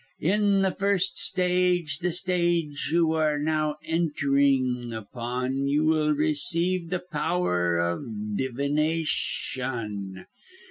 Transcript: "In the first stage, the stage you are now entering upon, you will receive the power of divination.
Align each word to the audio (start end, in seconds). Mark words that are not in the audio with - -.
"In 0.21 0.63
the 0.63 0.71
first 0.71 1.15
stage, 1.15 1.99
the 1.99 2.09
stage 2.11 2.89
you 2.91 3.11
are 3.11 3.37
now 3.37 3.75
entering 3.85 4.91
upon, 4.93 5.67
you 5.67 5.85
will 5.85 6.11
receive 6.15 6.89
the 6.89 7.03
power 7.11 7.77
of 7.77 8.07
divination. 8.35 10.25